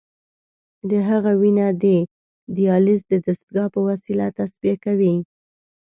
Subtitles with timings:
[0.89, 1.85] د هغه وینه د
[2.57, 5.15] دیالیز د دستګاه په وسیله تصفیه کوي.